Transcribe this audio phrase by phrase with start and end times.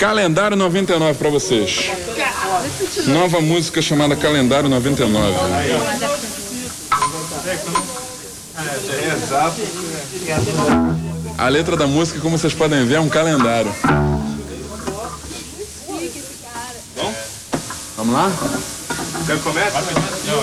[0.00, 1.90] Calendário 99 para vocês.
[3.08, 5.34] Nova música chamada Calendário 99.
[11.36, 13.70] A letra da música, como vocês podem ver, é um calendário.
[17.98, 18.32] Vamos lá?
[19.26, 19.84] Quer começa?
[20.26, 20.39] Não,